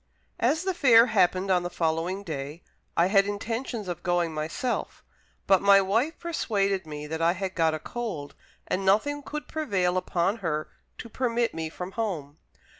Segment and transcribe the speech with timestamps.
[0.39, 2.63] As the fair happened on the following day,
[2.97, 5.03] I had intentions of going myself;
[5.45, 8.33] but my wife persuaded me that I had got a cold,
[8.67, 10.67] and nothing could prevail upon her
[10.97, 12.39] to permit me from home.